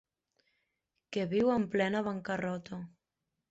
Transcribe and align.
Que 1.17 1.27
viu 1.35 1.53
en 1.57 1.69
plena 1.77 2.03
bancarrota. 2.11 2.83